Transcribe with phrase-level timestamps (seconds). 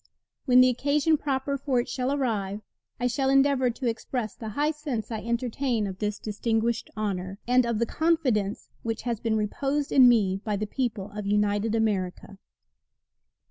[0.47, 2.61] When the occasion proper for it shall arrive,
[2.99, 7.67] I shall endeavor to express the high sense I entertain of this distinguished honor, and
[7.67, 12.39] of the confidence which has been reposed in me by the people of united America.